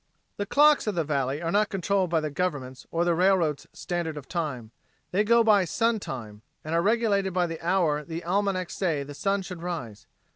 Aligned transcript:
The 0.37 0.47
clocks 0.47 0.87
of 0.87 0.95
the 0.95 1.03
valley 1.03 1.43
are 1.43 1.51
not 1.51 1.69
controlled 1.69 2.09
by 2.09 2.21
the 2.21 2.31
government's 2.31 2.87
or 2.89 3.05
the 3.05 3.13
railroads' 3.13 3.67
standard 3.71 4.17
of 4.17 4.27
time. 4.27 4.71
They 5.11 5.23
go 5.23 5.43
by 5.43 5.63
"sun 5.65 5.99
time" 5.99 6.41
and 6.63 6.73
are 6.73 6.81
regulated 6.81 7.35
by 7.35 7.45
the 7.45 7.61
hour 7.63 8.03
the 8.03 8.23
almanacs 8.23 8.75
say 8.75 9.03
the 9.03 9.13
sun 9.13 9.43
should 9.43 9.61
rise. 9.61 10.07